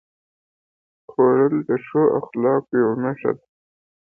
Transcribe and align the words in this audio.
خوړل 1.09 1.55
د 1.67 1.69
ښو 1.85 2.03
اخلاقو 2.19 2.73
یوه 2.81 2.95
نښه 3.03 3.31
ده 3.37 3.43